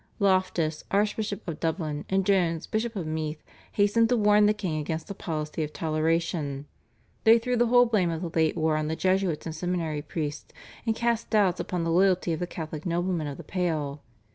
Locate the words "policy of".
5.13-5.73